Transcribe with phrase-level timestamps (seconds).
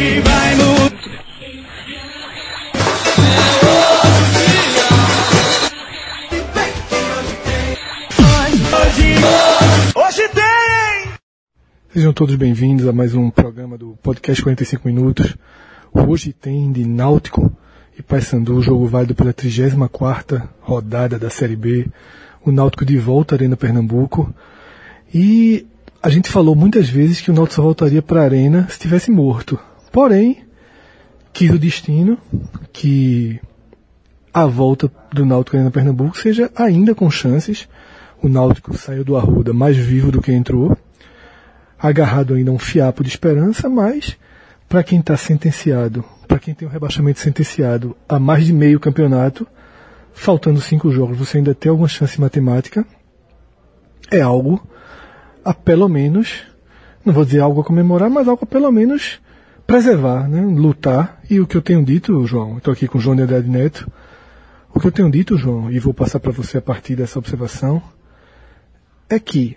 [0.00, 0.80] Hoje vai mudar.
[8.72, 9.14] Hoje,
[9.94, 11.12] hoje tem!
[11.92, 15.36] Sejam todos bem-vindos a mais um programa do Podcast 45 Minutos.
[15.92, 17.52] Hoje tem de Náutico
[17.98, 21.86] e Paysandu, jogo válido pela 34ª rodada da Série B.
[22.42, 24.34] O Náutico de volta à Arena Pernambuco.
[25.12, 25.66] E
[26.02, 29.10] a gente falou muitas vezes que o Náutico só voltaria para a Arena se estivesse
[29.10, 29.60] morto.
[29.92, 30.44] Porém,
[31.32, 32.18] quis o destino
[32.72, 33.40] que
[34.32, 37.68] a volta do Náutico Arena Pernambuco seja ainda com chances.
[38.22, 40.76] O Náutico saiu do Arruda mais vivo do que entrou
[41.78, 44.16] agarrado ainda a um fiapo de esperança, mas
[44.68, 49.46] para quem está sentenciado, para quem tem o rebaixamento sentenciado a mais de meio campeonato,
[50.12, 52.84] faltando cinco jogos, você ainda tem alguma chance matemática,
[54.10, 54.64] é algo
[55.42, 56.42] a pelo menos,
[57.04, 59.20] não vou dizer algo a comemorar, mas algo a pelo menos
[59.70, 60.40] preservar, né?
[60.40, 61.20] lutar.
[61.30, 63.88] E o que eu tenho dito, João, estou aqui com o João de Neto,
[64.74, 67.80] o que eu tenho dito, João, e vou passar para você a partir dessa observação,
[69.08, 69.56] é que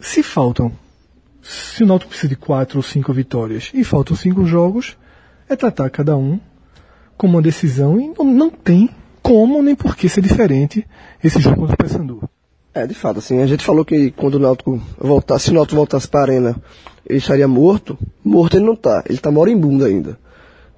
[0.00, 0.72] se faltam
[1.42, 4.96] se o Náutico precisa de quatro ou cinco vitórias e faltam cinco jogos,
[5.48, 6.40] é tratar cada um
[7.18, 8.88] como uma decisão e não, não tem
[9.20, 10.86] como nem por que ser diferente
[11.22, 12.30] esse jogo contra o Paysandu.
[12.72, 15.76] É, de fato, assim, a gente falou que quando o Náutico voltasse, se o Náutico
[15.76, 16.56] voltasse para a arena,
[17.12, 17.98] ele estaria morto.
[18.24, 20.18] Morto ele não está, ele está moribundo ainda.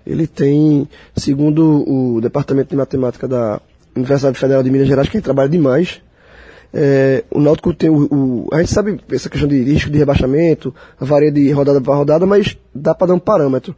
[0.04, 3.60] Ele tem, segundo o Departamento de Matemática da
[3.96, 6.02] Universidade Federal de Minas Gerais, que trabalha demais,
[6.72, 10.74] é, o Náutico tem o, o, A gente sabe essa questão de risco de rebaixamento,
[10.98, 13.76] varia de rodada para rodada, mas dá para dar um parâmetro.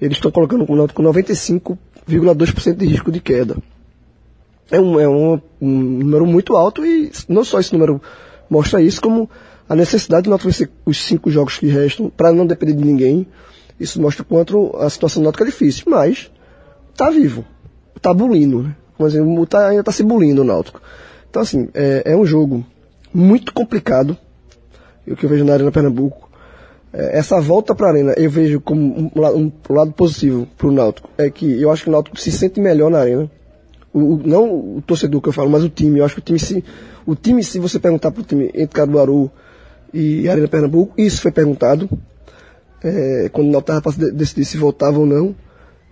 [0.00, 3.56] Eles estão colocando o Náutico com 95,2% de risco de queda.
[4.70, 8.00] É, um, é um, um, número muito alto e não só esse número
[8.48, 9.28] mostra isso, como
[9.68, 13.26] a necessidade do Náutico vencer os cinco jogos que restam para não depender de ninguém.
[13.78, 16.30] Isso mostra o quanto a situação do Náutico é difícil, mas
[16.96, 17.44] tá vivo,
[18.00, 18.76] tá bulindo, né?
[18.98, 19.12] Mas
[19.48, 20.80] tá, ainda tá se bulindo o Náutico.
[21.28, 22.64] Então, assim, é, é um jogo
[23.12, 24.16] muito complicado,
[25.06, 26.30] o que eu vejo na Arena Pernambuco.
[26.92, 30.68] É, essa volta para a Arena eu vejo como um, um, um lado positivo para
[30.68, 31.10] o Náutico.
[31.18, 33.30] É que eu acho que o Náutico se sente melhor na Arena.
[33.92, 35.98] O, o, não o torcedor que eu falo, mas o time.
[35.98, 36.64] Eu acho que o time, se,
[37.04, 39.30] o time, se você perguntar para o time entre Caruaru
[39.92, 41.88] e Arena Pernambuco, isso foi perguntado.
[42.82, 45.34] É, quando o estava para decidir se voltava ou não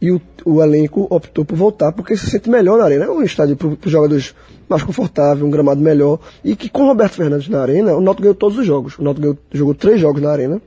[0.00, 3.06] e o, o, elenco optou por voltar porque se sente melhor na arena.
[3.06, 4.34] É um estádio para os jogadores
[4.68, 6.20] mais confortável, um gramado melhor.
[6.44, 8.98] E que com Roberto Fernandes na arena, o Náutico ganhou todos os jogos.
[8.98, 10.60] O Náutico jogou três jogos na arena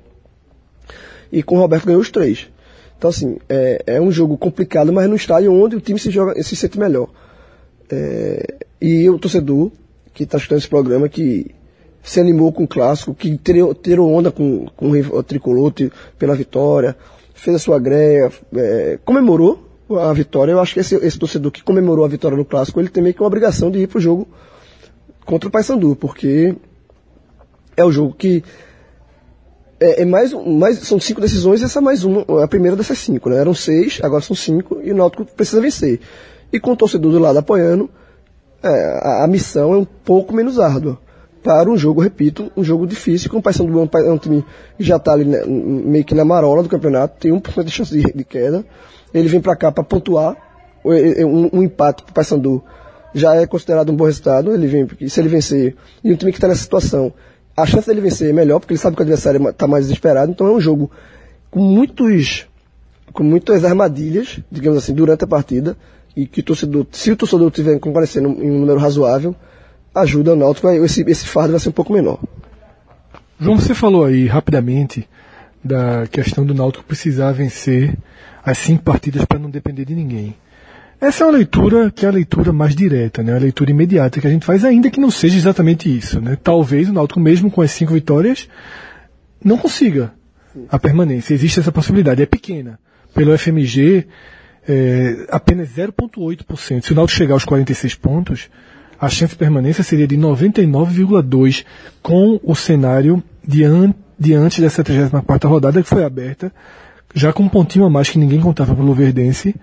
[1.32, 2.48] e com o Roberto ganhou os três.
[2.98, 6.42] Então, assim, é, é um jogo complicado, mas no estádio onde o time se, joga,
[6.42, 7.08] se sente melhor.
[7.92, 9.72] É, e o torcedor
[10.14, 11.54] que está escutando esse programa, que
[12.08, 15.74] se animou com o clássico, que tirou onda com, com o tricolor
[16.18, 16.96] pela vitória,
[17.34, 20.54] fez a sua greia, é, comemorou a vitória.
[20.54, 23.14] Eu acho que esse, esse, torcedor que comemorou a vitória no clássico, ele tem meio
[23.14, 24.26] que uma obrigação de ir pro jogo
[25.26, 26.56] contra o Paysandu, porque
[27.76, 28.42] é o jogo que
[29.78, 33.00] é, é mais, mais, são cinco decisões e essa é mais uma, a primeira dessas
[33.00, 33.36] cinco, né?
[33.36, 36.00] Eram seis, agora são cinco e o Náutico precisa vencer.
[36.54, 37.90] E com o torcedor do lado apoiando,
[38.64, 38.70] é,
[39.04, 41.06] a, a missão é um pouco menos árdua
[41.48, 44.44] para um jogo, repito, um jogo difícil, com o Paysandu é um time
[44.78, 47.98] que já está ali né, meio que na marola do campeonato, tem 1% de chance
[47.98, 48.66] de, de queda.
[49.14, 50.36] Ele vem para cá para pontuar,
[50.84, 52.62] um, um empate para o Paysandu
[53.14, 56.34] já é considerado um bom resultado, ele vem, porque se ele vencer, e um time
[56.34, 57.14] que está nessa situação,
[57.56, 60.30] a chance dele vencer é melhor, porque ele sabe que o adversário está mais desesperado,
[60.30, 60.92] então é um jogo
[61.50, 62.46] com muitos,
[63.14, 65.78] com muitas armadilhas, digamos assim, durante a partida,
[66.14, 69.34] e que o torcedor, se o torcedor estiver comparecendo em um número razoável,
[70.02, 72.20] ajuda o Náutico, esse, esse fardo vai ser um pouco menor.
[73.40, 75.08] João, você falou aí rapidamente
[75.64, 77.96] da questão do Náutico precisar vencer
[78.44, 80.36] as cinco partidas para não depender de ninguém.
[81.00, 83.36] Essa é uma leitura que é a leitura mais direta, né?
[83.36, 86.20] a leitura imediata que a gente faz, ainda que não seja exatamente isso.
[86.20, 86.38] Né?
[86.42, 88.50] Talvez o Náutico, mesmo com as cinco vitórias,
[89.44, 90.12] não consiga
[90.70, 91.36] a permanência.
[91.36, 92.80] Existe essa possibilidade, é pequena.
[93.14, 94.08] Pelo FMG,
[94.68, 96.84] é, apenas 0,8%.
[96.84, 98.50] Se o Náutico chegar aos 46 pontos,
[99.00, 101.66] a chance de permanência seria de 99,2%
[102.02, 106.52] com o cenário diante, diante dessa 34 rodada que foi aberta,
[107.14, 109.56] já com um pontinho a mais que ninguém contava pelo Verdense,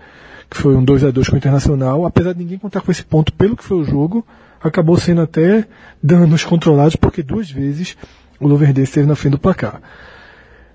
[0.48, 3.04] que foi um 2 a 2 com o Internacional, apesar de ninguém contar com esse
[3.04, 4.24] ponto pelo que foi o jogo,
[4.62, 5.66] acabou sendo até
[6.02, 7.96] danos controlados, porque duas vezes
[8.40, 9.80] o Luverdense esteve na frente do placar.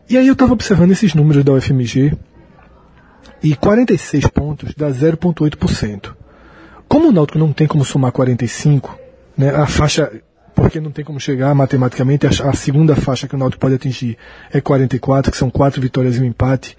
[0.10, 2.14] E aí eu estava observando esses números da UFMG,
[3.42, 6.14] e 46 pontos dá 0,8%.
[6.90, 8.98] Como o Náutico não tem como somar 45,
[9.38, 10.12] né, a faixa,
[10.56, 14.18] porque não tem como chegar matematicamente, a, a segunda faixa que o Náutico pode atingir
[14.52, 16.76] é 44, que são quatro vitórias e um empate.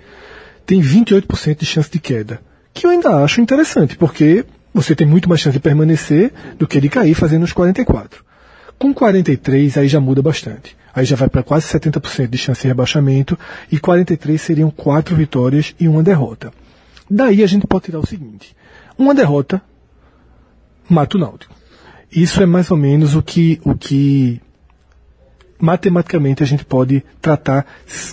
[0.67, 2.41] tem 28% de chance de queda.
[2.75, 6.81] Que eu ainda acho interessante, porque você tem muito mais chance de permanecer do que
[6.81, 8.25] de cair fazendo os 44.
[8.81, 10.77] Com 43, aí já muda bastante.
[10.93, 13.39] Aí já vai para quase 70% de chance de rebaixamento
[13.71, 16.53] e 43 seriam quatro vitórias e uma derrota.
[17.09, 18.57] Daí a gente pode tirar o seguinte:
[18.99, 19.63] uma derrota
[20.93, 21.55] mata o Náutico.
[22.11, 24.41] Isso é mais ou menos o que, o que
[25.59, 27.67] matematicamente a gente pode tratar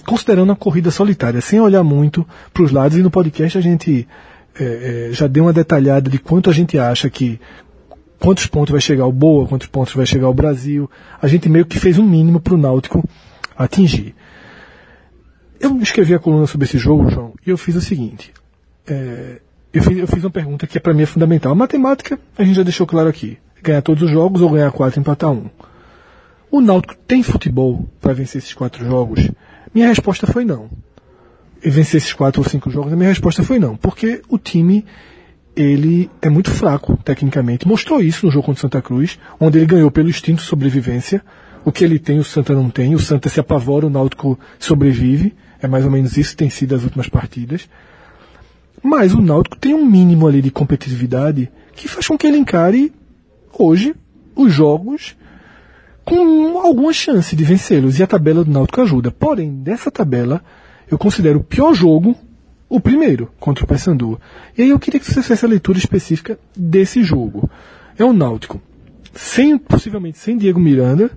[0.06, 2.98] considerando a corrida solitária, sem olhar muito para os lados.
[2.98, 4.08] E no podcast a gente
[4.60, 7.40] é, é, já deu uma detalhada de quanto a gente acha que
[8.20, 10.90] quantos pontos vai chegar o Boa, quantos pontos vai chegar o Brasil.
[11.22, 13.08] A gente meio que fez um mínimo para o Náutico
[13.58, 14.14] atingir.
[15.60, 18.32] Eu escrevi a coluna sobre esse jogo, João, e eu fiz o seguinte.
[18.86, 19.42] É,
[19.74, 21.52] eu, fiz, eu fiz uma pergunta que para mim é fundamental.
[21.52, 25.00] A matemática, a gente já deixou claro aqui ganhar todos os jogos ou ganhar quatro
[25.00, 25.46] e empatar um.
[26.50, 29.30] O Náutico tem futebol para vencer esses quatro jogos?
[29.74, 30.70] Minha resposta foi não.
[31.64, 34.86] E vencer esses quatro ou cinco jogos, a minha resposta foi não, porque o time
[35.56, 37.68] ele é muito fraco tecnicamente.
[37.68, 41.22] Mostrou isso no jogo contra o Santa Cruz, onde ele ganhou pelo instinto de sobrevivência.
[41.66, 42.94] O que ele tem, o Santa não tem.
[42.96, 45.36] O Santa se apavora, o Náutico sobrevive.
[45.60, 47.68] É mais ou menos isso que tem sido as últimas partidas.
[48.84, 52.94] Mas o Náutico tem um mínimo ali de competitividade que faz com que ele encare
[53.58, 53.96] hoje
[54.36, 55.16] os jogos
[56.06, 58.00] com alguma chance de vencê-los.
[58.00, 59.12] E a tabela do Náutico ajuda.
[59.12, 60.44] Porém, dessa tabela,
[60.90, 62.16] eu considero o pior jogo
[62.70, 64.20] o primeiro, contra o Paysandu.
[64.58, 67.50] E aí eu queria que você fizesse a leitura específica desse jogo.
[67.98, 68.62] É o Náutico,
[69.14, 71.10] sem, possivelmente sem Diego Miranda,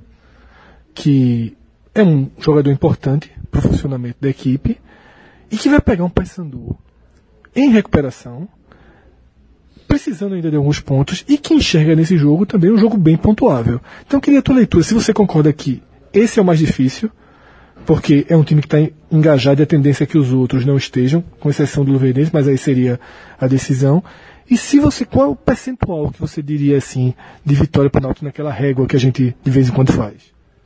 [0.95, 1.57] que
[1.95, 4.79] é um jogador importante para o funcionamento da equipe,
[5.51, 6.77] e que vai pegar um Paysandu
[7.55, 8.49] em recuperação,
[9.89, 13.81] precisando ainda de alguns pontos e que enxerga nesse jogo também um jogo bem pontuável.
[14.07, 15.83] Então queria a tua leitura, se você concorda que
[16.13, 17.11] esse é o mais difícil,
[17.85, 20.77] porque é um time que está engajado e a tendência é que os outros não
[20.77, 23.01] estejam, com exceção do Luverdense, mas aí seria
[23.41, 24.03] a decisão.
[24.49, 27.15] E se você, qual é o percentual que você diria assim
[27.45, 30.15] de vitória para o Náutico naquela régua que a gente de vez em quando faz?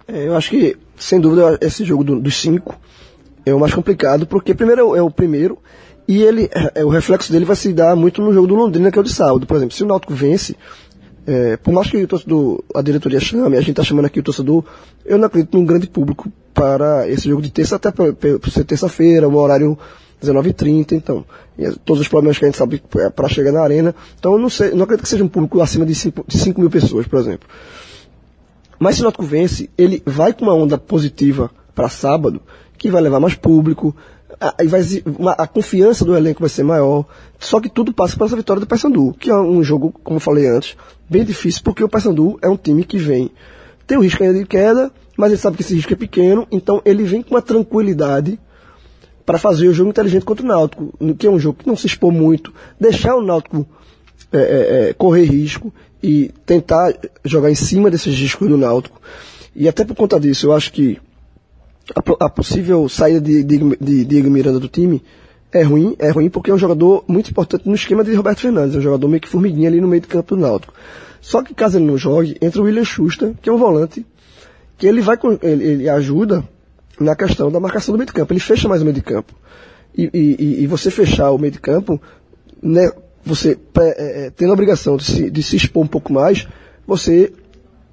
[0.07, 2.79] É, eu acho que, sem dúvida, esse jogo do, dos cinco
[3.47, 5.59] é o mais complicado, porque primeiro é o, é o primeiro
[6.07, 8.99] e ele, é, o reflexo dele vai se dar muito no jogo do Londrina, que
[8.99, 9.47] é o de sábado.
[9.47, 10.57] Por exemplo, se o Náutico vence,
[11.27, 14.23] é, por mais que o torcedor, a diretoria chame, a gente está chamando aqui o
[14.23, 14.65] torcedor,
[15.05, 19.29] eu não acredito num grande público para esse jogo de terça, até por ser terça-feira,
[19.29, 19.79] o horário
[20.23, 21.25] 19h30, então.
[21.59, 23.95] E todos os problemas que a gente sabe é para chegar na arena.
[24.19, 26.61] Então, eu não, sei, não acredito que seja um público acima de 5, de 5
[26.61, 27.49] mil pessoas, por exemplo.
[28.79, 32.41] Mas se o Náutico vence, ele vai com uma onda positiva para sábado,
[32.77, 33.95] que vai levar mais público,
[34.49, 37.05] a, a confiança do elenco vai ser maior.
[37.39, 40.47] Só que tudo passa essa vitória do Paysandu, que é um jogo, como eu falei
[40.47, 40.77] antes,
[41.09, 43.31] bem difícil, porque o Paysandu é um time que vem.
[43.87, 46.81] Tem o risco ainda de queda, mas ele sabe que esse risco é pequeno, então
[46.85, 48.39] ele vem com uma tranquilidade
[49.25, 51.87] para fazer o jogo inteligente contra o Náutico, que é um jogo que não se
[51.87, 53.67] expor muito, deixar o Náutico
[54.33, 56.93] é, é, é, correr risco e tentar
[57.25, 59.01] jogar em cima desses riscos do Náutico.
[59.55, 60.99] E até por conta disso, eu acho que
[61.95, 65.03] a, a possível saída de, de, de Diego Miranda do time
[65.53, 68.75] é ruim, é ruim porque é um jogador muito importante no esquema de Roberto Fernandes,
[68.75, 70.75] é um jogador meio que formiguinha ali no meio do campo do Náutico.
[71.21, 74.05] Só que caso ele não jogue, entra o William Schuster, que é um volante,
[74.77, 76.45] que ele vai ele, ele ajuda
[76.99, 79.35] na questão da marcação do meio de campo, ele fecha mais o meio de campo.
[79.97, 82.01] E, e, e você fechar o meio de campo,
[82.61, 82.91] né,
[83.25, 86.49] você é, é, tendo a obrigação de se, de se expor um pouco mais,
[86.87, 87.33] você,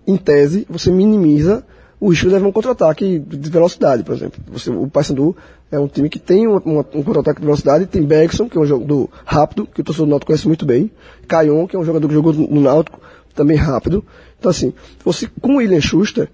[0.08, 1.64] em tese, você minimiza
[2.02, 4.42] o risco de levar um contra-ataque de velocidade, por exemplo.
[4.52, 5.38] Você, o Paysandu
[5.72, 9.08] é um time que tem um contra-ataque de velocidade, tem Bergson, que é um jogador
[9.24, 10.90] rápido, que o torcedor do Náutico conhece muito bem,
[11.28, 13.00] Caion, que é um jogador que jogou no Náutico,
[13.36, 14.04] também rápido.
[14.40, 14.74] Então assim,
[15.06, 16.28] você, com o William Schuster,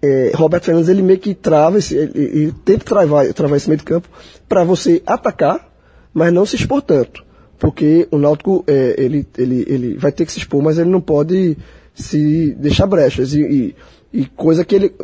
[0.00, 3.78] é, Roberto Fernandes ele meio que trava esse, ele, ele tenta travar, travar esse meio
[3.78, 4.08] de campo
[4.48, 5.68] para você atacar,
[6.14, 7.24] mas não se expor tanto.
[7.58, 11.00] Porque o Náutico, é, ele, ele, ele vai ter que se expor, mas ele não
[11.00, 11.58] pode
[11.92, 13.34] se deixar brechas.
[13.34, 13.76] E, e
[14.12, 14.94] e coisa que ele,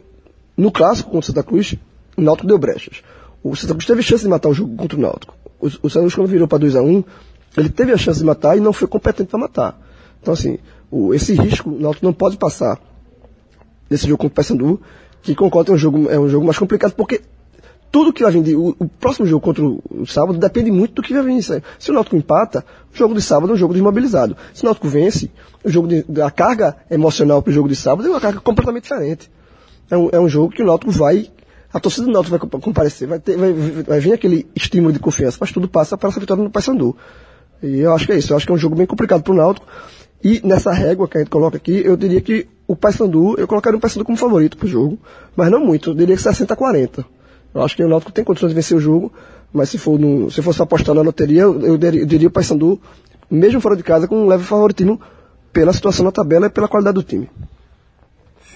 [0.56, 1.74] no clássico contra o Santa Cruz,
[2.16, 3.02] o Náutico deu brechas.
[3.42, 5.34] O Santa Cruz teve chance de matar o jogo contra o Náutico.
[5.60, 7.04] O, o Santa Cruz quando virou para 2 a 1 um,
[7.56, 9.80] ele teve a chance de matar e não foi competente para matar.
[10.20, 10.58] Então assim,
[10.90, 12.80] o, esse risco o Náutico não pode passar
[13.88, 14.80] nesse jogo contra o Paysandu,
[15.22, 17.22] que concordo é um jogo, é um jogo mais complicado porque
[17.96, 21.02] tudo que vai vir, o, o, próximo jogo contra o, o, sábado depende muito do
[21.02, 21.42] que vai vir.
[21.42, 22.62] Se o Náutico empata,
[22.92, 24.36] o jogo de sábado é um jogo desmobilizado.
[24.52, 25.30] Se o Náutico vence,
[25.64, 28.82] o jogo de, a carga emocional para o jogo de sábado é uma carga completamente
[28.82, 29.30] diferente.
[29.90, 31.30] É um, é um jogo que o Náutico vai,
[31.72, 35.38] a torcida do Náutico vai comparecer, vai, ter, vai, vai vir aquele estímulo de confiança,
[35.40, 36.94] mas tudo passa para essa vitória no Paysandu.
[37.62, 39.32] E eu acho que é isso, eu acho que é um jogo bem complicado para
[39.32, 39.66] o Náutico.
[40.22, 43.78] E nessa régua que a gente coloca aqui, eu diria que o Paysandu, eu colocaria
[43.78, 44.98] o Paysandu como favorito para o jogo,
[45.34, 47.15] mas não muito, eu diria que 60 a 40.
[47.56, 49.10] Eu acho que o Náutico tem condições de vencer o jogo,
[49.52, 52.78] Mas se, for no, se fosse apostar na loteria, eu, eu diria, o Paysandu,
[53.30, 55.00] mesmo fora de casa, com um leve favoritismo
[55.52, 57.30] pela situação na tabela e pela qualidade do time.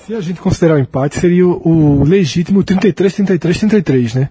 [0.04, 4.28] Se a gente considerar o empate, seria o, o legítimo 33-33-33, né?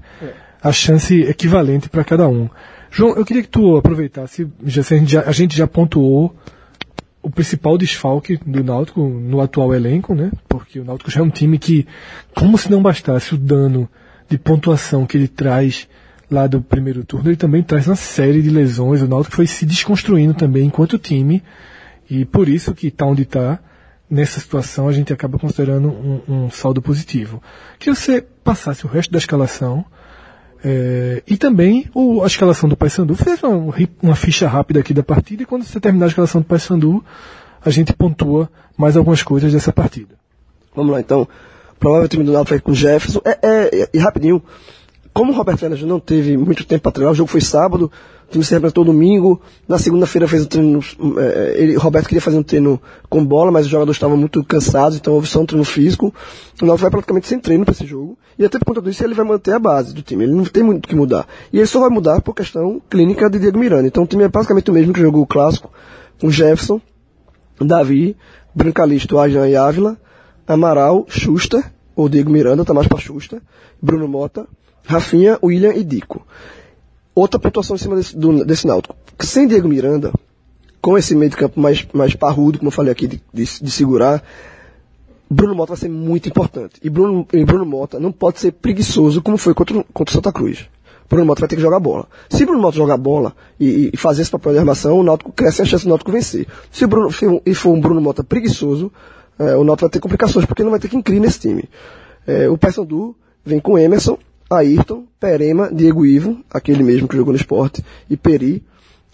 [0.61, 2.47] A chance equivalente para cada um.
[2.91, 4.83] João, eu queria que tu aproveitasse, já,
[5.21, 6.35] a gente já pontuou
[7.23, 10.31] o principal desfalque do Náutico no atual elenco, né?
[10.47, 11.87] Porque o Náutico já é um time que,
[12.35, 13.89] como se não bastasse o dano
[14.29, 15.87] de pontuação que ele traz
[16.29, 19.01] lá do primeiro turno, ele também traz uma série de lesões.
[19.01, 21.43] O Náutico foi se desconstruindo também enquanto time
[22.09, 23.59] e por isso que está onde está.
[24.09, 27.43] Nessa situação a gente acaba considerando um, um saldo positivo.
[27.77, 29.85] Que você passasse o resto da escalação
[30.63, 33.15] é, e também o, a escalação do Paysandu.
[33.15, 36.45] Fez uma, uma, ficha rápida aqui da partida e quando você terminar a escalação do
[36.45, 37.03] Paysandu,
[37.63, 40.15] a gente pontua mais algumas coisas dessa partida.
[40.75, 41.27] Vamos lá então.
[41.79, 43.21] Provável time do Náutico com o Jefferson.
[43.23, 44.43] É, é, e rapidinho,
[45.13, 47.91] como o Roberto Fernandes não teve muito tempo para treinar, o jogo foi sábado,
[48.27, 50.79] o time se representou domingo, na segunda-feira fez o treino,
[51.17, 54.97] é, ele, Roberto queria fazer um treino com bola, mas os jogadores estavam muito cansados,
[54.97, 56.13] então houve só um treino físico.
[56.61, 59.15] O Náutico vai praticamente sem treino para esse jogo, e até por conta disso ele
[59.15, 61.27] vai manter a base do time, ele não tem muito o que mudar.
[61.51, 63.87] E ele só vai mudar por questão clínica de Diego Miranda.
[63.87, 65.71] Então o time é basicamente o mesmo que jogou o clássico,
[66.21, 66.79] com Jefferson,
[67.59, 68.15] Davi,
[68.53, 69.97] Brancalisto, Ajan e Ávila,
[70.49, 71.63] Amaral, Schuster,
[71.95, 73.39] ou Diego Miranda, tá mais para Schuster,
[73.79, 74.47] Bruno Mota,
[74.83, 76.25] Rafinha, William e Dico.
[77.13, 78.95] Outra pontuação em cima desse, do, desse Náutico.
[79.19, 80.11] Sem Diego Miranda,
[80.81, 83.69] com esse meio de campo mais, mais parrudo, como eu falei aqui, de, de, de
[83.71, 84.23] segurar,
[85.29, 86.79] Bruno Mota vai ser muito importante.
[86.83, 90.31] E Bruno, e Bruno Mota não pode ser preguiçoso como foi contra, contra o Santa
[90.31, 90.67] Cruz.
[91.07, 92.07] Bruno Mota vai ter que jogar bola.
[92.27, 95.61] Se Bruno Mota jogar bola e, e fazer esse papel de armação, o Náutico cresce
[95.61, 96.47] a chance do Náutico vencer.
[96.71, 98.91] Se Bruno, for, e for um Bruno Mota preguiçoso,
[99.39, 101.63] é, o Náutico vai ter complicações, porque não vai ter que incrível nesse time.
[102.27, 104.17] É, o Paysandu vem com Emerson,
[104.49, 108.63] Ayrton, Perema, Diego Ivo, aquele mesmo que jogou no esporte, e Peri,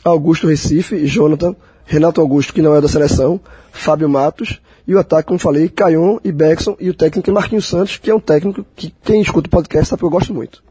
[0.03, 1.55] Augusto Recife, Jonathan,
[1.85, 3.39] Renato Augusto, que não é da seleção,
[3.71, 7.97] Fábio Matos, e o ataque, como falei, Caion e Beckson, e o técnico Marquinhos Santos,
[7.97, 10.63] que é um técnico que quem escuta o podcast sabe que eu gosto muito.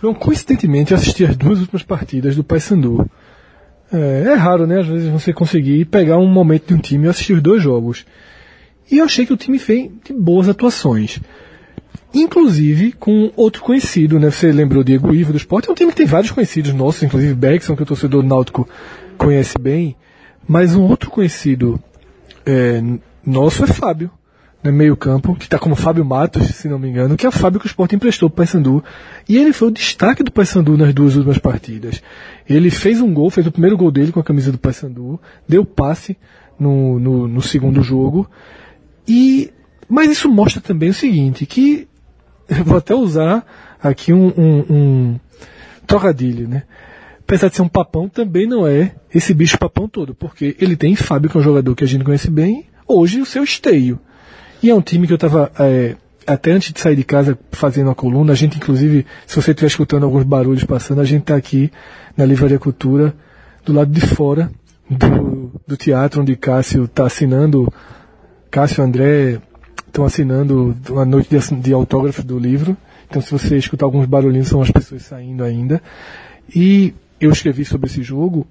[0.00, 3.08] João, coincidentemente, eu assisti as duas últimas partidas do Paysandu.
[3.92, 4.80] É, é raro, né?
[4.80, 8.04] Às vezes você conseguir pegar um momento de um time e assistir os dois jogos.
[8.90, 11.20] E eu achei que o time fez de boas atuações.
[12.12, 14.30] Inclusive com outro conhecido, né?
[14.30, 15.68] Você lembrou Diego Ivo do esporte.
[15.68, 18.68] É um time que tem vários conhecidos nossos, inclusive Beckson, que o torcedor náutico
[19.16, 19.96] conhece bem.
[20.46, 21.78] Mas um outro conhecido
[22.46, 22.82] é,
[23.24, 24.10] nosso é Fábio,
[24.62, 27.32] né, meio campo, que está como Fábio Matos, se não me engano, que é o
[27.32, 28.84] Fábio que o Sport emprestou para o Paysandu.
[29.28, 32.02] E ele foi o destaque do Paysandu nas duas últimas partidas.
[32.48, 35.64] Ele fez um gol, fez o primeiro gol dele com a camisa do Paysandu, deu
[35.64, 36.16] passe
[36.58, 38.28] no, no, no segundo jogo.
[39.06, 39.52] E,
[39.88, 41.86] mas isso mostra também o seguinte, que
[42.64, 43.46] vou até usar
[43.80, 45.20] aqui um, um, um
[45.86, 46.64] trocadilho, né?
[47.20, 50.96] Apesar de ser um papão, também não é esse bicho papão todo, porque ele tem
[50.96, 54.00] Fábio, que é um jogador que a gente conhece bem, hoje o seu esteio.
[54.62, 55.94] E é um time que eu estava é,
[56.26, 59.68] até antes de sair de casa fazendo a coluna, a gente inclusive, se você estiver
[59.68, 61.70] escutando alguns barulhos passando, a gente está aqui
[62.16, 63.14] na Livraria Cultura,
[63.64, 64.50] do lado de fora
[64.90, 67.72] do, do teatro onde Cássio está assinando,
[68.50, 69.40] Cássio e André
[69.86, 72.76] estão assinando uma noite de, de autógrafos do livro.
[73.08, 75.82] Então se você escutar alguns barulhinhos, são as pessoas saindo ainda.
[76.54, 78.46] E eu escrevi sobre esse jogo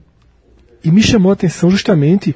[0.83, 2.35] e me chamou a atenção justamente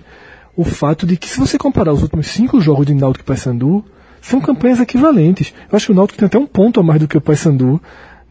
[0.61, 3.83] o fato de que se você comparar os últimos cinco jogos de Náutico e Paysandu,
[4.21, 5.51] são campanhas equivalentes.
[5.71, 7.81] Eu acho que o Náutico tem até um ponto a mais do que o Paysandu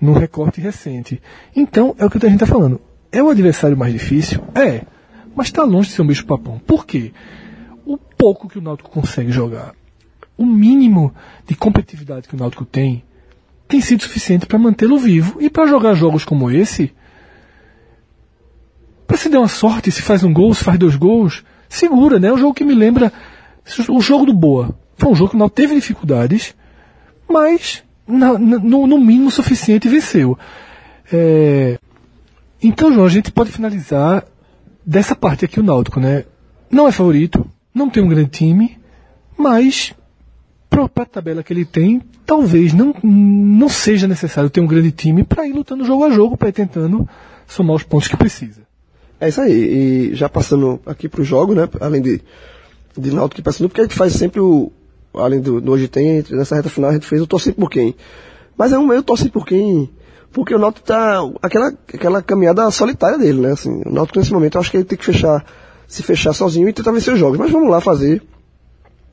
[0.01, 1.21] no recorte recente.
[1.57, 2.81] Então, é o que a gente está falando.
[3.11, 4.45] É o adversário mais difícil?
[4.55, 4.83] É.
[5.35, 6.61] Mas está longe de ser um bicho papão.
[6.65, 7.13] Por quê?
[7.85, 9.75] O pouco que o Náutico consegue jogar,
[10.39, 11.13] o mínimo
[11.49, 13.03] de competitividade que o Náutico tem,
[13.67, 15.43] tem sido suficiente para mantê-lo vivo.
[15.43, 16.93] E para jogar jogos como esse,
[19.05, 22.29] para se der uma sorte, se faz um gol, se faz dois gols, segura, né?
[22.29, 23.11] É um jogo que me lembra
[23.89, 24.77] o jogo do Boa.
[24.97, 26.55] Foi um jogo que não teve dificuldades,
[27.29, 30.37] mas na, na, no, no, mínimo suficiente venceu.
[31.11, 31.79] É...
[32.63, 34.27] Então, João, a gente pode finalizar
[34.85, 36.25] dessa parte aqui o Náutico, né?
[36.71, 38.79] Não é favorito, não tem um grande time,
[39.39, 39.95] mas
[40.69, 45.25] para a tabela que ele tem, talvez não, não seja necessário ter um grande time
[45.25, 47.09] para ir lutando jogo a jogo, para ir tentando
[47.47, 48.70] somar os pontos que precisa.
[49.21, 49.53] É isso aí.
[49.53, 51.69] E já passando aqui para o jogo, né?
[51.81, 52.23] Além de,
[52.97, 54.73] de Náutico passando, porque a gente faz sempre o.
[55.13, 57.95] Além do, do hoje tem, nessa reta final a gente fez o torcer por quem.
[58.57, 59.91] Mas é um meio torcer por quem.
[60.33, 61.21] Porque o Náutico tá.
[61.43, 63.53] Aquela, aquela caminhada solitária dele, né?
[63.53, 65.45] Assim, o Náutico nesse momento eu acho que ele tem que fechar.
[65.87, 67.37] Se fechar sozinho e tentar vencer os jogos.
[67.37, 68.23] Mas vamos lá fazer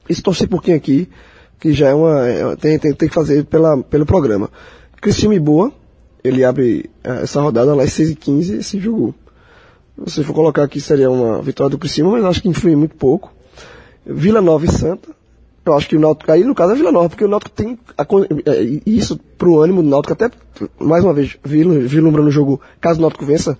[0.07, 1.09] esse torcer por quem aqui,
[1.59, 2.27] que já é uma.
[2.27, 4.49] É, tem, tem, tem que fazer pela, pelo programa.
[5.01, 5.71] Criciúma e Boa,
[6.23, 9.13] ele abre eh, essa rodada lá às 6 e 15 esse jogo.
[10.05, 13.31] Se for colocar aqui, seria uma vitória do Criciúma, mas acho que influi muito pouco.
[14.05, 15.09] Vila Nova e Santa.
[15.65, 17.77] Eu acho que o Náutico, aí no caso é Vila Nova, porque o Náutico tem
[17.97, 18.03] a
[18.45, 20.29] é, isso pro ânimo do Náutico, até,
[20.79, 23.57] mais uma vez, vilu- vislumbrando o jogo, caso o Náutico vença,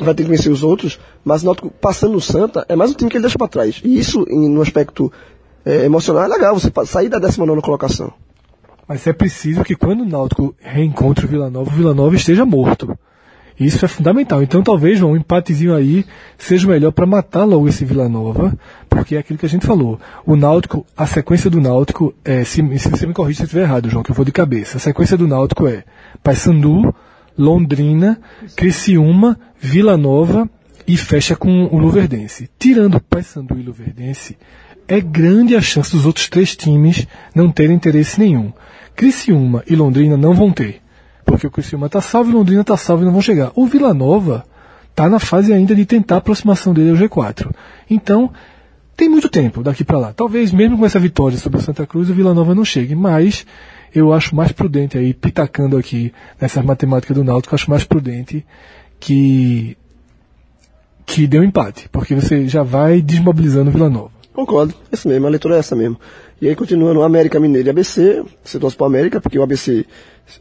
[0.00, 2.94] vai ter que vencer os outros, mas o Náutico passando no Santa, é mais um
[2.94, 3.80] time que ele deixa pra trás.
[3.84, 5.12] E isso, em, no aspecto
[5.64, 8.12] é, emocional, é legal, você sair da 19 colocação.
[8.88, 12.44] Mas é preciso que quando o Náutico reencontre o Vila Nova, o Vila Nova esteja
[12.44, 12.98] morto.
[13.58, 14.42] Isso é fundamental.
[14.42, 16.04] Então talvez João, um empatezinho aí
[16.36, 18.52] seja melhor para matar logo esse Vila Nova,
[18.88, 20.00] porque é aquilo que a gente falou.
[20.26, 23.62] O Náutico, a sequência do Náutico, é, se, se você me corrige se eu estiver
[23.62, 24.78] errado, João, que eu vou de cabeça.
[24.78, 25.84] A sequência do Náutico é
[26.22, 26.94] Paysandu,
[27.38, 28.20] Londrina,
[28.56, 30.48] Criciúma, Vila Nova
[30.86, 32.50] e fecha com o Luverdense.
[32.58, 34.36] Tirando Paysandu e Luverdense,
[34.88, 38.52] é grande a chance dos outros três times não terem interesse nenhum.
[38.96, 40.83] Criciúma e Londrina não vão ter.
[41.24, 43.50] Porque o Criciúma está salvo e Londrina está salvo e não vão chegar.
[43.54, 44.44] O Vila Nova
[44.90, 47.50] está na fase ainda de tentar a aproximação dele ao G4.
[47.90, 48.30] Então,
[48.96, 50.12] tem muito tempo daqui para lá.
[50.12, 53.44] Talvez mesmo com essa vitória sobre o Santa Cruz, o Vila Nova não chegue, mas
[53.94, 58.44] eu acho mais prudente aí, pitacando aqui nessa matemática do Náutico, acho mais prudente
[59.00, 59.76] que
[61.06, 64.13] que dê um empate, porque você já vai desmobilizando o Vila Nova.
[64.34, 65.98] Concordo, isso mesmo, a leitura é essa mesmo.
[66.42, 69.86] E aí continuando, América Mineiro e ABC, você torce pro América, porque o ABC,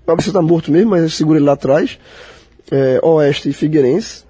[0.05, 2.00] o ABC tá morto mesmo, mas segura ele lá atrás.
[2.71, 4.23] É, Oeste e Figueirense.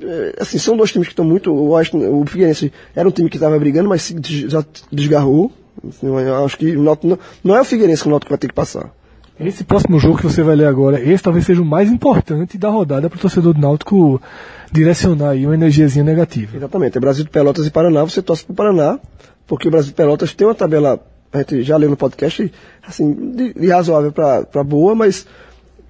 [0.00, 3.30] É, assim, são dois times que estão muito, o Oeste, o Figueirense era um time
[3.30, 4.12] que estava brigando, mas
[4.48, 5.52] já desgarrou.
[5.88, 6.08] Assim,
[6.44, 6.98] acho que não,
[7.44, 8.92] não é o Figueirense que o Náutico vai ter que passar.
[9.38, 12.68] Esse próximo jogo que você vai ler agora, esse talvez seja o mais importante da
[12.68, 14.22] rodada para o torcedor do Náutico
[14.70, 16.56] direcionar aí uma energiazinha negativa.
[16.56, 18.98] Exatamente, é Brasil de Pelotas e Paraná, você torce pro Paraná,
[19.44, 21.00] porque o Brasil de Pelotas tem uma tabela,
[21.32, 22.52] a gente já leu no podcast,
[22.86, 25.26] assim, de, de razoável para boa, mas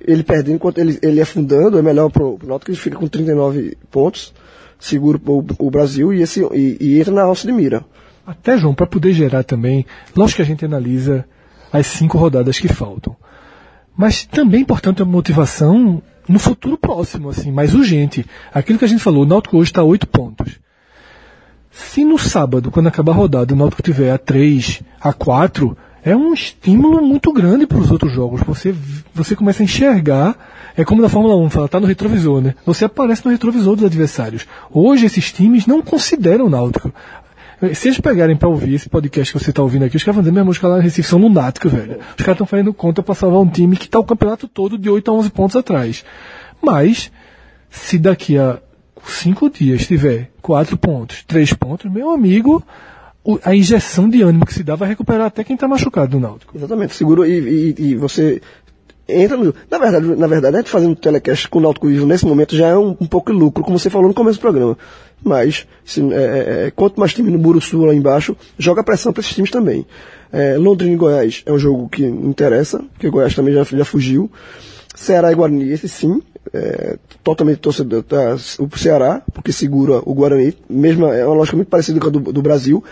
[0.01, 3.07] ele perdendo enquanto ele, ele afundando, é melhor pro, pro Náutico que ele fica com
[3.07, 4.33] 39 pontos,
[4.81, 7.85] seguro o, o Brasil e, esse, e, e entra na alça de mira.
[8.27, 9.85] Até, João, para poder gerar também,
[10.17, 11.27] lógico que a gente analisa
[11.71, 13.15] as cinco rodadas que faltam.
[13.97, 18.27] Mas também é importante a motivação no futuro próximo, assim, mais urgente.
[18.53, 20.59] Aquilo que a gente falou, o Náutico hoje está a oito pontos.
[21.71, 26.15] Se no sábado, quando acabar a rodada, o Náutico tiver a 3, a 4, é
[26.15, 28.43] um estímulo muito grande para os outros jogos.
[28.43, 28.75] Você,
[29.13, 30.37] você começa a enxergar,
[30.77, 32.55] é como na Fórmula 1, fala, tá no retrovisor, né?
[32.67, 34.47] Você aparece no retrovisor dos adversários.
[34.71, 36.93] Hoje esses times não consideram o Náutico.
[37.75, 40.23] Se eles pegarem para ouvir esse podcast que você está ouvindo aqui, os caras vão
[40.23, 41.99] dizer, minha música lá em Recife são lunáticos, velho.
[41.99, 44.91] Os caras estão fazendo conta para salvar um time que está o campeonato todo de
[44.91, 46.05] 8 a 11 pontos atrás.
[46.63, 47.11] Mas,
[47.71, 48.59] se daqui a
[49.07, 52.63] cinco dias tiver quatro pontos, três pontos, meu amigo,
[53.43, 56.57] a injeção de ânimo que se dá vai recuperar até quem está machucado no Náutico.
[56.57, 58.41] Exatamente, seguro e, e, e você
[59.09, 59.55] entra no.
[59.71, 62.77] Na verdade, na verdade, a fazendo telecast com o Náutico vivo nesse momento já é
[62.77, 64.79] um, um pouco de lucro, como você falou no começo do programa.
[65.23, 69.21] Mas, se, é, é, é, quanto mais time no Buruçu lá embaixo, joga pressão para
[69.21, 69.87] esses times também.
[70.33, 74.31] É, Londrina e Goiás é um jogo que interessa, porque Goiás também já, já fugiu.
[74.95, 76.21] Ceará e Guarani, esse sim,
[76.53, 81.69] é, totalmente torcedor tá, o Ceará, porque segura o Guarani, mesmo, é uma lógica muito
[81.69, 82.85] parecida com a do, do Brasil,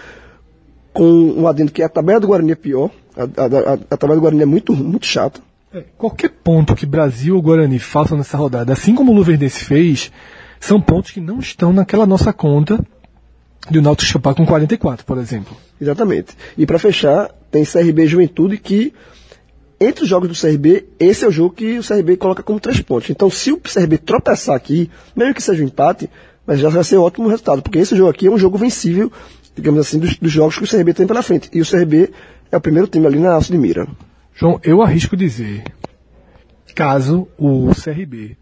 [0.93, 4.17] com um adendo que a tabela do Guarani é pior, a, a, a, a tabela
[4.17, 5.41] do Guarani é muito, muito chata.
[5.75, 10.13] É, qualquer ponto que Brasil ou Guarani façam nessa rodada, assim como o Luverdense fez,
[10.61, 12.79] são pontos que não estão naquela nossa conta
[13.71, 15.57] de o Náutico escapar com 44, por exemplo.
[15.81, 16.37] Exatamente.
[16.59, 18.93] E para fechar, tem CRB Juventude que,
[19.81, 22.81] entre os jogos do CRB, esse é o jogo que o CRB coloca como três
[22.81, 23.09] pontos.
[23.09, 26.11] Então, se o CRB tropeçar aqui, mesmo que seja um empate,
[26.47, 29.11] mas já vai ser um ótimo resultado, porque esse jogo aqui é um jogo vencível,
[29.55, 31.49] digamos assim, dos, dos jogos que o CRB tem pela frente.
[31.53, 32.11] E o CRB
[32.51, 33.87] é o primeiro time ali na alça de mira.
[34.35, 35.65] João, eu arrisco dizer,
[36.75, 38.37] caso o CRB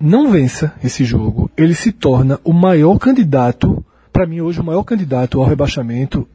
[0.00, 4.82] não vença esse jogo, ele se torna o maior candidato, para mim hoje o maior
[4.82, 6.26] candidato ao rebaixamento,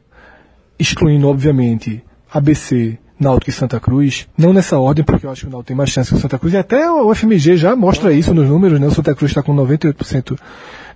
[0.78, 5.50] excluindo obviamente ABC, Náutico e Santa Cruz, não nessa ordem, porque eu acho que o
[5.50, 8.34] Náutico tem mais chance que o Santa Cruz, e até o FMG já mostra isso
[8.34, 8.88] nos números, né?
[8.88, 10.38] O Santa Cruz está com 98%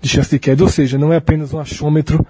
[0.02, 2.26] de chance de queda, ou seja, não é apenas um achômetro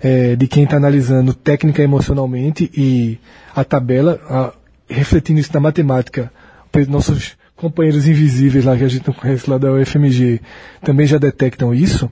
[0.00, 3.18] é, de quem está analisando técnica emocionalmente e
[3.54, 4.52] a tabela, a-
[4.88, 6.32] refletindo isso na matemática,
[6.70, 10.40] pe- nossos companheiros invisíveis lá que a gente não conhece lá da UFMG
[10.82, 12.10] também já detectam isso.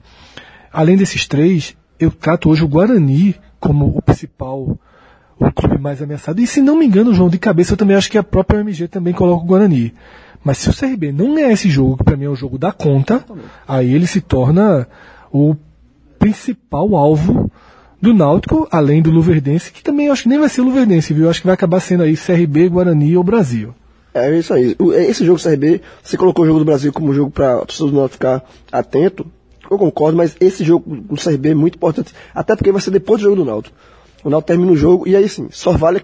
[0.71, 4.77] Além desses três, eu trato hoje o Guarani como o principal,
[5.39, 6.41] o clube mais ameaçado.
[6.41, 8.87] E se não me engano, João, de cabeça eu também acho que a própria UMG
[8.89, 9.93] também coloca o Guarani.
[10.43, 12.71] Mas se o CRB não ganhar esse jogo, que para mim é o jogo da
[12.71, 13.23] conta,
[13.67, 14.87] aí ele se torna
[15.31, 15.55] o
[16.19, 17.49] principal alvo
[18.01, 21.29] do Náutico, além do Luverdense, que também acho que nem vai ser Luverdense, viu?
[21.29, 23.73] Acho que vai acabar sendo aí CRB, Guarani ou Brasil.
[24.13, 24.75] É isso aí.
[24.79, 27.91] O- Esse jogo CRB, você colocou o jogo do Brasil como jogo para o torcedor
[27.91, 29.25] do Náutico ficar atento.
[29.69, 33.19] Eu concordo, mas esse jogo do CRB é muito importante, até porque vai ser depois
[33.19, 33.75] do jogo do Náutico.
[34.23, 36.01] O Náutico termina o jogo e aí sim, só vale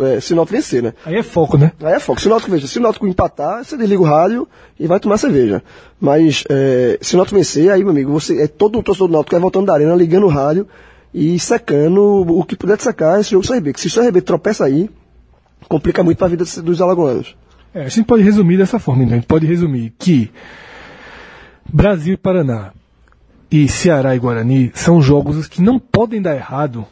[0.00, 0.92] é, se o Náutico vencer, né?
[1.04, 1.72] Aí é foco, né?
[1.82, 2.20] Aí é foco.
[2.20, 5.18] Se o Náutico, veja, se o Náutico empatar, você desliga o rádio e vai tomar
[5.18, 5.62] cerveja.
[6.00, 9.12] Mas é, se o Náutico vencer, aí, meu amigo, você é todo o torcedor do
[9.12, 10.66] Náutico que vai voltando da arena, ligando o rádio
[11.12, 13.72] e secando o que puder te secar esse jogo do CRB.
[13.72, 14.90] Que se o CRB tropeça aí,
[15.68, 17.36] complica muito para a vida dos- alagoanos.
[17.74, 19.14] É, a gente pode resumir dessa forma, então.
[19.14, 20.30] A gente pode resumir que
[21.70, 22.72] Brasil e Paraná
[23.50, 26.86] e Ceará e Guarani são jogos que não podem dar errado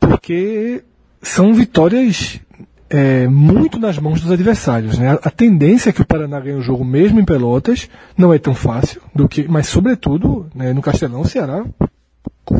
[0.00, 0.82] porque
[1.22, 2.40] são vitórias
[2.88, 4.98] é, muito nas mãos dos adversários.
[4.98, 5.10] Né?
[5.10, 8.38] A, a tendência é que o Paraná ganhe o jogo mesmo em Pelotas não é
[8.38, 11.64] tão fácil, do que, mas sobretudo né, no Castelão o Ceará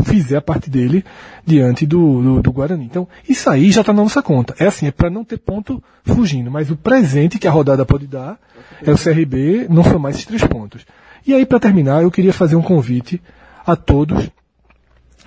[0.04, 1.04] fizer a parte dele
[1.44, 2.84] diante do, do, do Guarani.
[2.84, 4.54] Então, isso aí já está na nossa conta.
[4.58, 8.06] É assim, é para não ter ponto fugindo, mas o presente que a rodada pode
[8.06, 8.38] dar
[8.82, 10.84] é o CRB, não são mais esses três pontos.
[11.26, 13.20] E aí, para terminar, eu queria fazer um convite
[13.66, 14.30] a todos.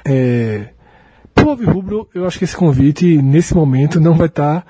[0.06, 0.69] É,
[1.36, 4.65] pro Rubro, eu acho que esse convite, nesse momento, não vai estar.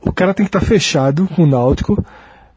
[0.00, 2.04] o cara tem que estar fechado com o Náutico,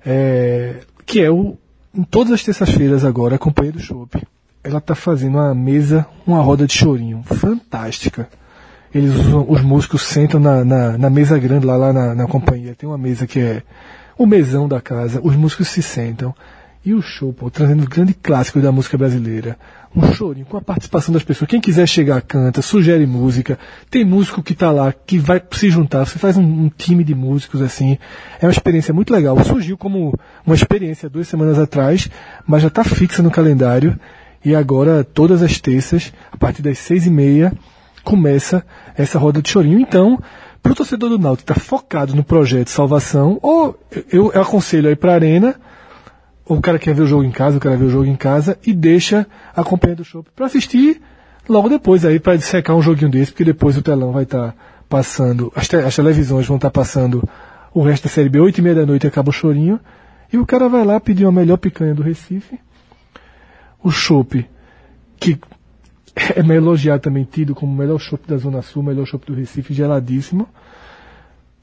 [0.06, 1.58] é, que é o.
[1.94, 4.24] Em todas as terças-feiras agora, a do Chopp,
[4.64, 8.28] ela está fazendo uma mesa, uma roda de chorinho fantástica.
[8.94, 9.14] Eles
[9.48, 12.76] os músicos sentam na, na, na mesa grande lá, lá na, na companhia.
[12.76, 13.64] Tem uma mesa que é
[14.18, 15.22] o mesão da casa.
[15.24, 16.36] Os músicos se sentam.
[16.84, 19.56] E o show, pô, trazendo grande clássico da música brasileira.
[19.96, 21.50] Um chorinho com a participação das pessoas.
[21.50, 23.58] Quem quiser chegar, canta, sugere música.
[23.90, 26.06] Tem músico que tá lá, que vai se juntar.
[26.06, 27.98] Você faz um, um time de músicos assim.
[28.42, 29.42] É uma experiência muito legal.
[29.44, 32.10] Surgiu como uma experiência duas semanas atrás,
[32.48, 33.98] mas já está fixa no calendário.
[34.44, 37.54] E agora, todas as terças, a partir das seis e meia,
[38.04, 38.66] começa
[38.98, 39.80] essa roda de chorinho.
[39.80, 40.20] Então,
[40.64, 43.80] para o torcedor do Náutico estar focado no projeto Salvação, ou
[44.12, 45.56] eu, eu aconselho aí para a Arena,
[46.46, 48.16] ou o cara quer ver o jogo em casa, o cara ver o jogo em
[48.16, 51.02] casa, e deixa a companhia do show para assistir
[51.48, 54.56] logo depois aí, para dissecar um joguinho desse, porque depois o telão vai estar
[54.90, 57.28] passando, as, te- as televisões vão estar passando
[57.74, 59.80] o resto da Série B, oito e meia da noite acaba o chorinho,
[60.32, 62.60] e o cara vai lá pedir a melhor picanha do Recife,
[63.84, 64.48] o chopp,
[65.20, 65.40] que
[66.16, 69.34] é elogiado também, tido como o melhor chopp da Zona Sul, o melhor chopp do
[69.34, 70.48] Recife, geladíssimo,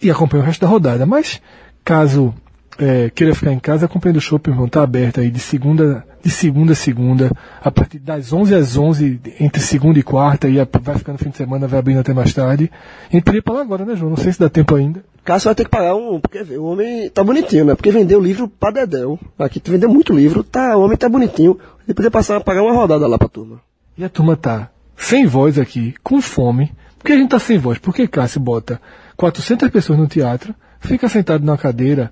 [0.00, 1.04] e acompanha o resto da rodada.
[1.04, 1.40] Mas,
[1.84, 2.34] caso
[2.78, 6.30] é, queira ficar em casa, acompanha o shopping, irmão, tá aberto aí de segunda, de
[6.30, 7.30] segunda a segunda,
[7.62, 11.18] a partir das 11 às 11, entre segunda e quarta, e a- vai ficar no
[11.18, 12.70] fim de semana, vai abrindo até mais tarde.
[13.08, 14.10] A gente podia falar agora, né, João?
[14.10, 15.02] Não sei se dá tempo ainda.
[15.24, 16.18] Cássio vai ter que pagar um.
[16.20, 17.74] Porque o homem tá bonitinho, né?
[17.74, 19.18] Porque vendeu livro pra Dedéu.
[19.38, 21.58] Aqui vendeu muito livro, tá, o homem tá bonitinho.
[21.86, 23.60] Ele podia passar, pagar uma rodada lá pra turma.
[23.96, 26.72] E a turma tá sem voz aqui, com fome.
[26.98, 27.78] Por que a gente tá sem voz?
[27.78, 28.80] Porque Cássio bota
[29.16, 32.10] 400 pessoas no teatro, fica sentado na cadeira,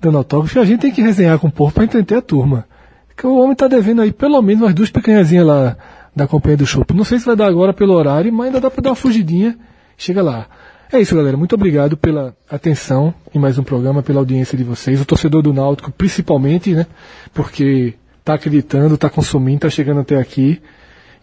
[0.00, 2.66] dando autógrafo, e a gente tem que resenhar com o povo pra entreter a turma.
[3.08, 5.76] Porque o homem tá devendo aí pelo menos umas duas picanhazinhas lá
[6.14, 6.84] da companhia do show.
[6.94, 9.58] Não sei se vai dar agora pelo horário, mas ainda dá pra dar uma fugidinha.
[9.96, 10.46] Chega lá.
[10.92, 11.36] É isso, galera.
[11.36, 15.00] Muito obrigado pela atenção em mais um programa, pela audiência de vocês.
[15.00, 16.86] O torcedor do Náutico, principalmente, né?
[17.34, 20.60] Porque tá acreditando, tá consumindo, tá chegando até aqui.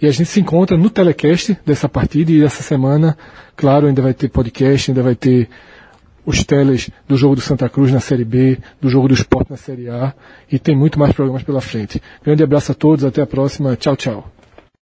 [0.02, 3.18] E a gente se encontra no telecast dessa partida e dessa semana,
[3.56, 5.48] claro, ainda vai ter podcast, ainda vai ter
[6.26, 9.58] os teles do jogo do Santa Cruz na Série B, do jogo do Esporte na
[9.58, 10.14] Série A,
[10.52, 12.02] e tem muito mais programas pela frente.
[12.24, 14.33] Grande abraço a todos, até a próxima, tchau, tchau.